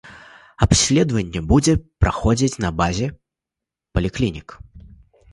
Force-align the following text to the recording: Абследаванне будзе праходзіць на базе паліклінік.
Абследаванне 0.65 1.41
будзе 1.51 1.75
праходзіць 2.05 2.59
на 2.65 2.71
базе 2.79 3.07
паліклінік. 3.99 4.57